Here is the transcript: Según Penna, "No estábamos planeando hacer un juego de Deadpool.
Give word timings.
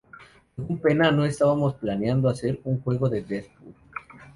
Según 0.55 0.79
Penna, 0.79 1.11
"No 1.11 1.25
estábamos 1.25 1.75
planeando 1.75 2.27
hacer 2.27 2.59
un 2.63 2.81
juego 2.81 3.07
de 3.07 3.21
Deadpool. 3.21 3.75